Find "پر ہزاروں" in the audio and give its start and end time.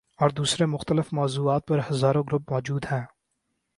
1.65-2.23